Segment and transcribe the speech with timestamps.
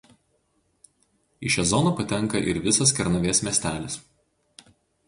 [1.49, 4.03] Į šią zoną patenka ir visas Kernavės miestelis.